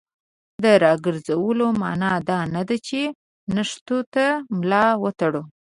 د 0.63 0.65
راګرځولو 0.83 1.65
معنا 1.81 2.13
دا 2.29 2.39
نه 2.55 2.61
ده 2.67 2.77
چې 2.87 2.99
نښتو 3.55 3.97
ته 4.13 4.25
ملا 4.57 4.85
وتړو. 5.03 5.43